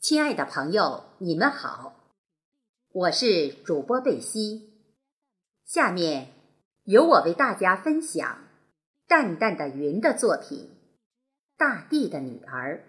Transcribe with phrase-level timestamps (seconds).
[0.00, 1.94] 亲爱的朋友，你们好，
[2.90, 4.72] 我是主播贝西。
[5.66, 6.28] 下面
[6.84, 8.38] 由我为大家分享
[9.06, 10.58] 淡淡的云的作品
[11.58, 12.82] 《大地的女儿》，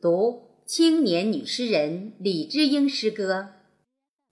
[0.00, 3.54] 读青年女诗人李之英诗歌：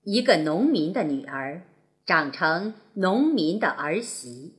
[0.02, 1.62] 一个农民的女儿
[2.06, 4.54] 长成农民的儿媳。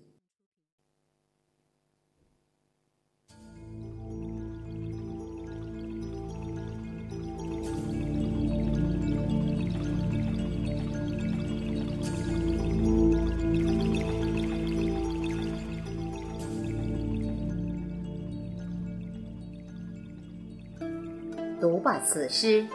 [21.87, 22.67] 读罢此诗，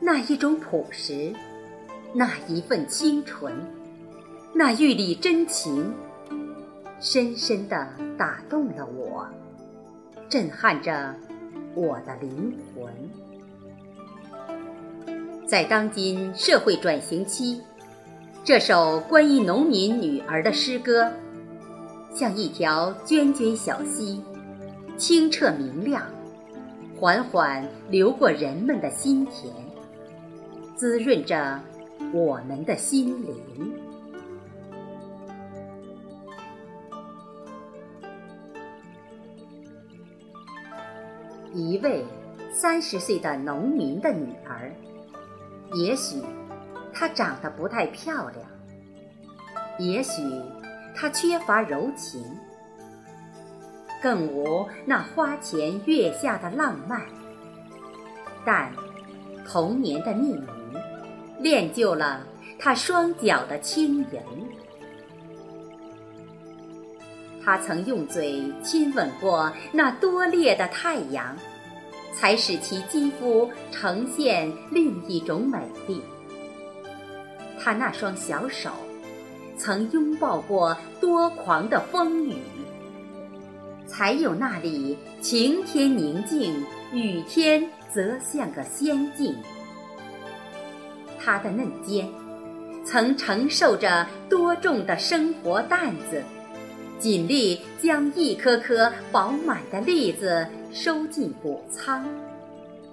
[0.00, 1.32] 那一种朴实，
[2.12, 3.54] 那一份清纯，
[4.52, 5.94] 那玉里真情，
[6.98, 7.86] 深深地
[8.18, 9.24] 打动了我，
[10.28, 11.14] 震撼着
[11.76, 12.92] 我的灵魂。
[15.46, 17.60] 在当今社会转型期，
[18.42, 21.08] 这首关于农民女儿的诗歌，
[22.12, 24.20] 像一条涓涓小溪，
[24.96, 26.02] 清澈明亮。
[27.00, 29.50] 缓缓流过人们的心田，
[30.76, 31.58] 滋润着
[32.12, 33.72] 我们的心灵。
[41.54, 42.04] 一位
[42.52, 44.70] 三十岁的农民的女儿，
[45.72, 46.20] 也许
[46.92, 48.46] 她长得不太漂亮，
[49.78, 50.20] 也许
[50.94, 52.22] 她缺乏柔情。
[54.02, 57.02] 更无那花前月下的浪漫，
[58.44, 58.72] 但
[59.46, 60.46] 童年的匿名
[61.38, 62.26] 练就了
[62.58, 64.20] 他双脚的轻盈。
[67.42, 71.36] 他曾用嘴亲吻过那多烈的太阳，
[72.14, 76.02] 才使其肌肤呈现另一种美丽。
[77.58, 78.70] 他那双小手
[79.56, 82.36] 曾拥抱过多狂的风雨。
[83.90, 89.34] 才有那里晴天宁静，雨天则像个仙境。
[91.18, 92.08] 他的嫩肩，
[92.84, 96.22] 曾承受着多重的生活担子，
[97.00, 102.06] 尽力将一颗颗饱满的栗子收进谷仓，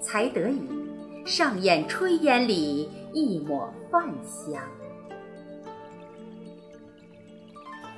[0.02, 0.60] 才得以
[1.28, 4.60] 上演炊烟里一抹饭香。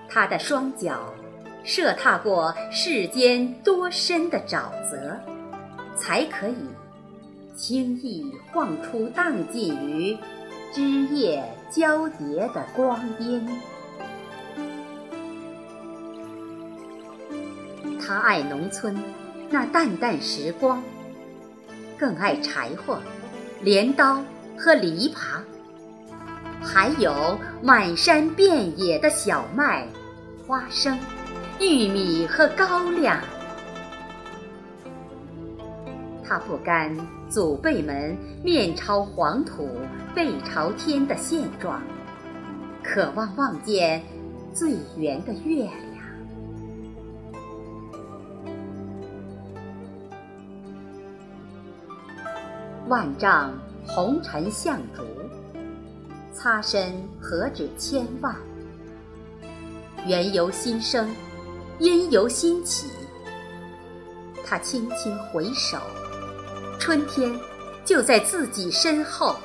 [0.10, 1.14] 他的双脚。
[1.70, 5.16] 涉踏过世间多深的沼泽，
[5.96, 6.56] 才可以
[7.56, 10.18] 轻易晃出荡尽于
[10.74, 10.82] 枝
[11.14, 13.48] 叶交叠的光阴。
[18.02, 18.98] 他爱农村
[19.52, 20.82] 那淡淡时光，
[22.00, 23.00] 更爱柴火、
[23.62, 24.24] 镰刀
[24.58, 25.40] 和篱笆，
[26.64, 29.88] 还有满山遍野的小麦、
[30.48, 30.98] 花生。
[31.60, 33.22] 玉米和高粱，
[36.24, 36.96] 他不甘
[37.30, 39.68] 祖辈们面朝黄土
[40.16, 41.84] 背朝天的现状，
[42.82, 44.02] 渴望望见
[44.54, 45.76] 最圆的月亮。
[52.88, 53.52] 万丈
[53.86, 55.04] 红尘向逐，
[56.32, 58.34] 擦身何止千万？
[60.08, 61.06] 缘由心生。
[61.80, 62.90] 因由心起，
[64.46, 65.78] 他轻轻回首，
[66.78, 67.34] 春天
[67.86, 69.38] 就在自己身后，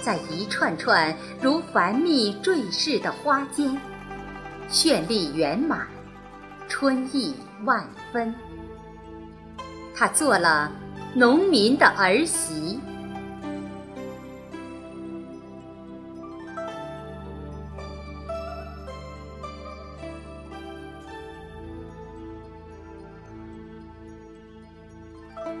[0.00, 1.12] 在一串串
[1.42, 3.76] 如繁密坠饰的花间，
[4.70, 5.88] 绚丽圆满，
[6.68, 8.32] 春意万分。
[9.96, 10.70] 他做了
[11.14, 12.78] 农民的儿媳。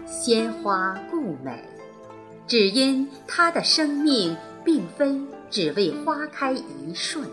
[0.08, 1.62] 鲜花固美，
[2.46, 4.34] 只因它的生命
[4.64, 5.20] 并非
[5.50, 7.24] 只为花开一瞬。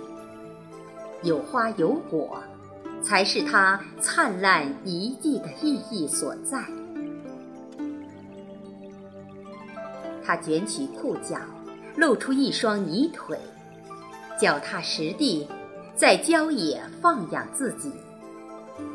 [1.24, 2.44] 有花有果，
[3.02, 6.64] 才是它灿烂一季的意义所在。
[10.24, 11.38] 他卷起裤脚，
[11.96, 13.40] 露出一双泥腿，
[14.40, 15.48] 脚踏实地，
[15.96, 17.92] 在郊野放养自己，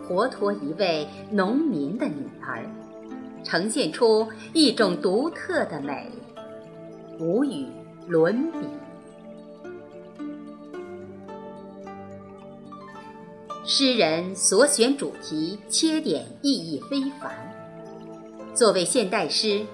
[0.07, 2.63] 活脱一位农民的女儿。
[3.43, 6.11] 呈现出一种独特的美，
[7.19, 7.67] 无与
[8.07, 8.59] 伦比。
[13.65, 17.31] 诗人所选主题切点意义非凡。
[18.53, 19.65] 作为现代诗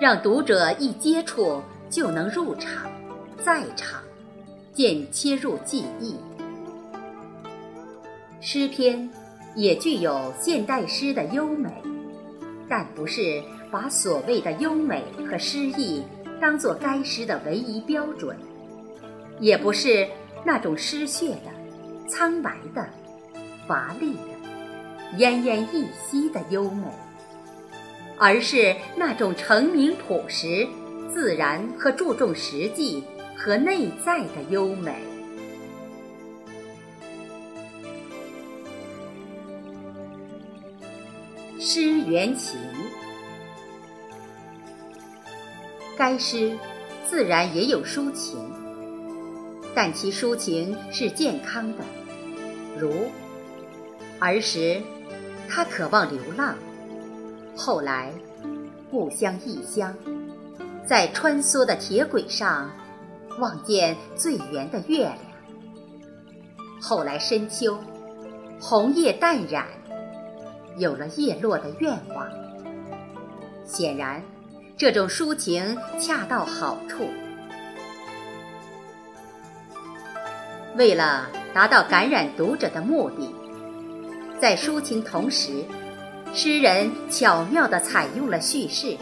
[0.00, 2.90] 让读者一接触就能入场，
[3.42, 4.02] 在场，
[4.74, 6.14] 见切入记忆。
[8.40, 9.08] 诗篇
[9.56, 11.70] 也具有现代诗的优美，
[12.68, 16.04] 但不是把所谓的优美和诗意
[16.40, 18.36] 当作该诗的唯一标准，
[19.40, 20.06] 也不是
[20.44, 22.86] 那种失血的、苍白的、
[23.66, 26.86] 乏力的、奄奄一息的优美，
[28.18, 30.66] 而是那种成名朴实、
[31.12, 33.02] 自然和注重实际
[33.34, 34.94] 和内在的优美。
[41.70, 42.58] 诗缘情，
[45.98, 46.56] 该诗
[47.06, 48.38] 自然也有抒情，
[49.74, 51.84] 但其抒情是健康的，
[52.78, 53.10] 如
[54.18, 54.80] 儿时
[55.46, 56.56] 他渴望流浪，
[57.54, 58.14] 后来
[58.90, 59.94] 故乡异乡，
[60.86, 62.70] 在穿梭的铁轨上
[63.38, 65.18] 望见最圆的月亮，
[66.80, 67.78] 后来深秋
[68.58, 69.66] 红叶淡染。
[70.78, 72.26] 有了叶落的愿望，
[73.64, 74.22] 显然，
[74.76, 77.08] 这种抒情恰到好处。
[80.76, 83.34] 为了达到感染读者的目的，
[84.40, 85.64] 在抒情同时，
[86.32, 88.96] 诗人巧妙地采用了叙事，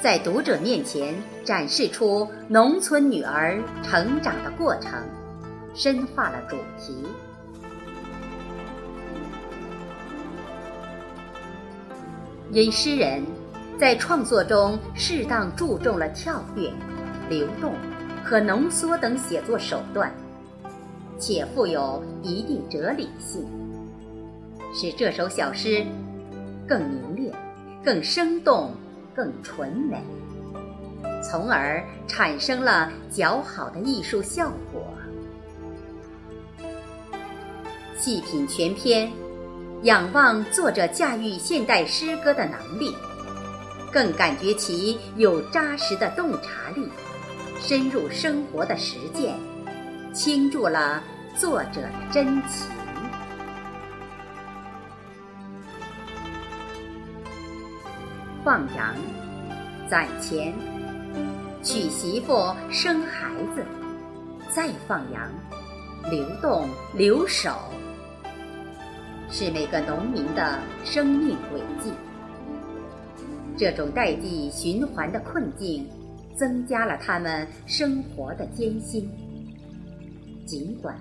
[0.00, 1.14] 在读者面前
[1.44, 4.92] 展示出农村女儿成长的过程，
[5.74, 7.04] 深化了主题。
[12.52, 13.24] 因诗人，
[13.80, 16.70] 在创作中适当注重了跳跃、
[17.28, 17.74] 流动
[18.22, 20.12] 和浓缩等写作手段，
[21.18, 23.44] 且富有一定哲理性，
[24.72, 25.84] 使这首小诗
[26.68, 27.34] 更凝练、
[27.82, 28.72] 更生动、
[29.14, 30.00] 更纯美，
[31.22, 34.86] 从而产生了较好的艺术效果。
[37.96, 39.10] 细品全篇。
[39.84, 42.96] 仰望作者驾驭现代诗歌的能力，
[43.92, 46.88] 更感觉其有扎实的洞察力、
[47.60, 49.38] 深入生活的实践，
[50.14, 51.02] 倾注了
[51.36, 52.66] 作者的真情。
[58.42, 58.94] 放羊、
[59.90, 60.54] 攒钱、
[61.62, 63.62] 娶媳妇、生孩子，
[64.48, 65.30] 再放羊、
[66.10, 67.50] 流动、留守。
[69.36, 71.90] 是每个农民的生命轨迹。
[73.58, 75.88] 这种代际循环的困境，
[76.36, 79.10] 增加了他们生活的艰辛。
[80.46, 80.96] 尽管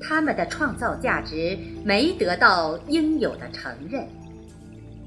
[0.00, 4.04] 他们的创造价值没得到应有的承认，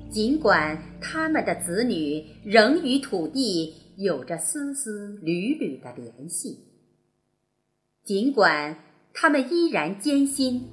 [0.09, 6.57] 尽管他们的子女仍与土地有着丝丝缕缕的联系，
[8.05, 8.77] 尽管
[9.13, 10.65] 他们依然艰辛。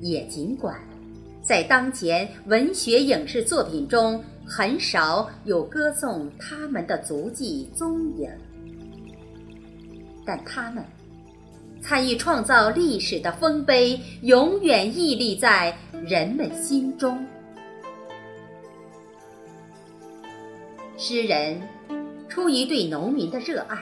[0.00, 0.78] 也尽管，
[1.42, 8.30] 在当前文学影视作品中，很少有歌颂他们的足迹踪影，
[10.24, 10.82] 但他们
[11.82, 15.76] 参与创造历史的丰碑，永远屹立在
[16.06, 17.24] 人们心中。
[20.96, 21.60] 诗人
[22.28, 23.78] 出于对农民的热爱，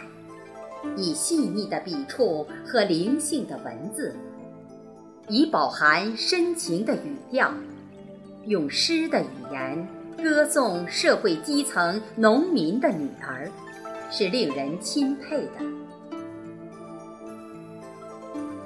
[0.96, 4.14] 以细腻的笔触和灵性的文字。
[5.28, 7.52] 以饱含深情的语调，
[8.46, 9.88] 用诗的语言
[10.22, 13.50] 歌颂社会基层农民的女儿，
[14.10, 15.60] 是令人钦佩的。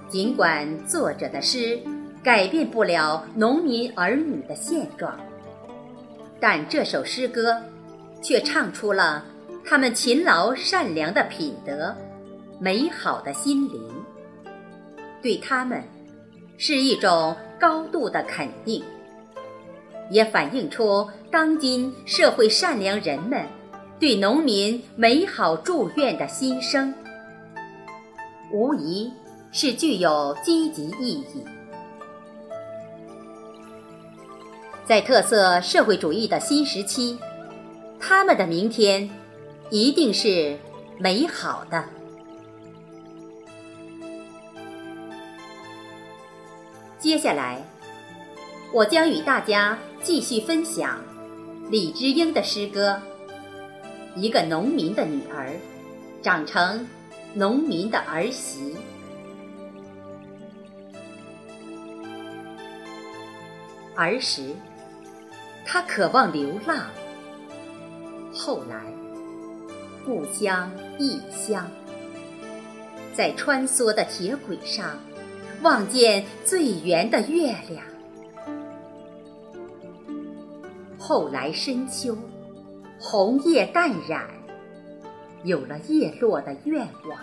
[0.09, 1.81] 尽管作者的诗
[2.23, 5.19] 改变不了农民儿女的现状，
[6.39, 7.61] 但这首诗歌
[8.23, 9.25] 却唱出了
[9.65, 11.93] 他们勤劳善良的品德、
[12.61, 13.83] 美好的心灵，
[15.21, 15.83] 对他们。
[16.65, 18.85] 是一种高度的肯定，
[20.11, 23.45] 也反映出当今社会善良人们
[23.99, 26.95] 对农民美好祝愿的心声，
[28.53, 29.13] 无疑
[29.51, 31.45] 是具有积极意义。
[34.87, 37.19] 在特色社会主义的新时期，
[37.99, 39.11] 他们的明天
[39.69, 40.57] 一定是
[40.97, 41.85] 美好的。
[47.13, 47.63] 接下来，
[48.73, 50.99] 我将与大家继续分享
[51.69, 52.99] 李之英的诗歌
[54.19, 55.53] 《一个农民的女儿
[56.23, 56.89] 长成
[57.35, 58.75] 农民的儿媳》。
[63.95, 64.55] 儿时，
[65.67, 66.79] 她渴望流浪；
[68.33, 68.91] 后来，
[70.07, 71.71] 故乡异乡，
[73.15, 74.99] 在穿梭的铁轨上，
[75.63, 77.85] 望见最圆的月亮。
[80.99, 82.17] 后来深秋，
[82.99, 84.29] 红叶淡染，
[85.45, 87.19] 有了叶落的愿望。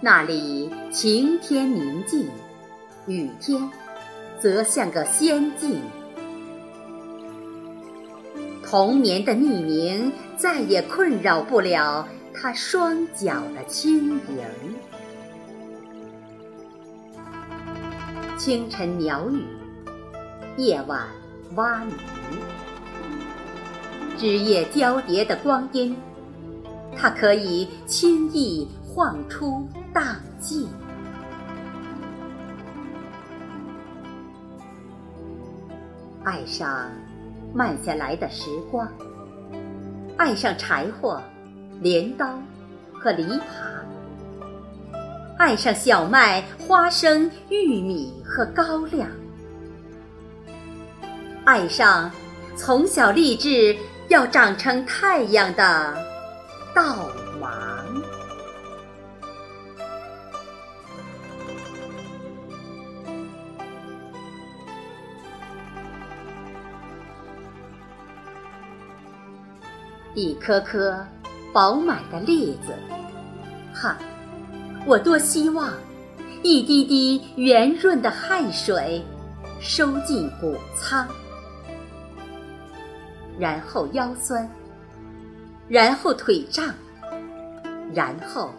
[0.00, 2.28] 那里晴天宁静，
[3.06, 3.70] 雨天
[4.40, 5.80] 则像个仙境。
[8.70, 14.20] 童年的匿名再也困扰不了他双脚的轻盈。
[18.38, 19.44] 清晨鸟语，
[20.56, 21.04] 夜晚
[21.56, 21.96] 蛙鸣，
[24.16, 25.96] 枝叶交叠的光阴，
[26.96, 29.68] 它可以轻易晃出。
[29.92, 30.04] 荡
[30.38, 30.68] 尽，
[36.22, 36.88] 爱上
[37.52, 38.88] 慢下来的时光，
[40.16, 41.20] 爱上柴火、
[41.80, 42.38] 镰刀
[42.92, 43.42] 和犁耙，
[45.36, 49.08] 爱上小麦、花生、玉米和高粱，
[51.44, 52.10] 爱上
[52.56, 53.76] 从小立志
[54.08, 55.96] 要长成太阳的
[56.74, 57.10] 稻。
[70.14, 71.06] 一颗颗
[71.52, 72.74] 饱满的栗子，
[73.72, 73.96] 哈！
[74.86, 75.72] 我多希望
[76.42, 79.04] 一滴滴圆润的汗水
[79.60, 81.06] 收进谷仓，
[83.38, 84.48] 然后腰酸，
[85.68, 86.74] 然后腿胀，
[87.92, 88.50] 然后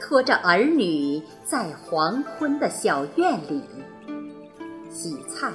[0.00, 3.62] 拖着儿女在黄昏的小院里
[4.90, 5.50] 洗菜、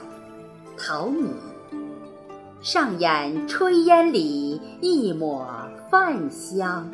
[0.77, 1.29] 淘米。
[2.65, 5.47] 上演炊烟里一抹
[5.87, 6.89] 饭香。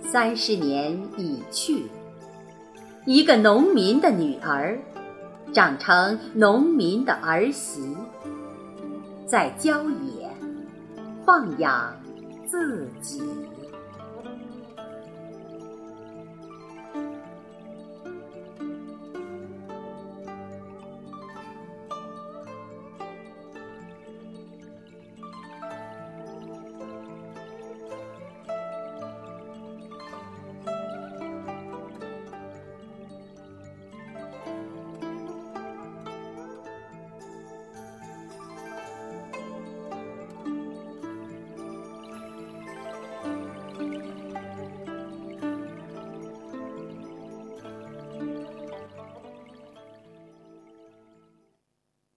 [0.00, 1.90] 三十年已去，
[3.04, 4.78] 一个农民的女儿，
[5.52, 7.96] 长成农民的儿媳，
[9.26, 10.30] 在郊野
[11.26, 12.00] 放养
[12.46, 13.24] 自己。